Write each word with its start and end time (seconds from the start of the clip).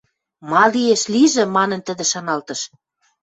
«Ма 0.49 0.63
лиэш, 0.73 1.01
лижӹ»,– 1.13 1.43
манын, 1.55 1.81
тӹдӹ 1.87 2.05
шаналтыш. 2.11 2.61